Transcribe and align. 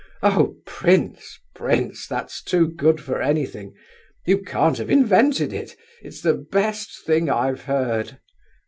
Oh, 0.23 0.55
prince, 0.65 1.37
prince, 1.53 2.07
that's 2.07 2.41
too 2.41 2.67
good 2.67 2.99
for 2.99 3.21
anything! 3.21 3.75
You 4.25 4.39
can't 4.41 4.79
have 4.79 4.89
invented 4.89 5.53
it. 5.53 5.75
It's 6.01 6.21
the 6.23 6.33
best 6.33 7.05
thing 7.05 7.29
I've 7.29 7.65
heard!" 7.65 8.17